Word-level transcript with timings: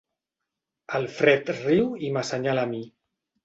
El 1.01 1.05
Fred 1.19 1.53
riu 1.59 1.87
i 2.09 2.13
m'assenyala 2.19 2.69
a 2.69 2.75
mi. 2.77 2.85